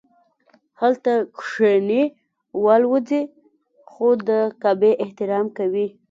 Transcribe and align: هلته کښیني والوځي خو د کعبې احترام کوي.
هلته 0.79 1.11
کښیني 1.37 2.03
والوځي 2.63 3.21
خو 3.91 4.07
د 4.27 4.29
کعبې 4.61 4.91
احترام 5.03 5.45
کوي. 5.57 5.87